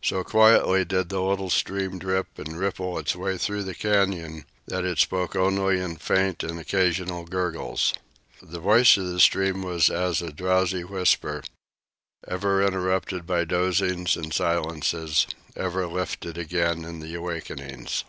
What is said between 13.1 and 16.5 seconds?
by dozings and silences, ever lifted